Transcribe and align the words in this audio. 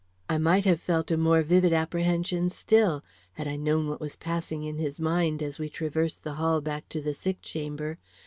I 0.27 0.39
might 0.39 0.65
have 0.65 0.81
felt 0.81 1.11
a 1.11 1.15
more 1.17 1.43
vivid 1.43 1.73
apprehension 1.73 2.49
still, 2.49 3.03
had 3.33 3.47
I 3.47 3.55
known 3.55 3.87
what 3.87 4.01
was 4.01 4.15
passing 4.15 4.63
in 4.63 4.79
his 4.79 4.99
mind 4.99 5.43
as 5.43 5.59
we 5.59 5.69
traversed 5.69 6.23
the 6.23 6.33
hall 6.41 6.59
back 6.59 6.89
to 6.89 7.01
the 7.01 7.13
sick 7.13 7.43
chamber. 7.43 7.99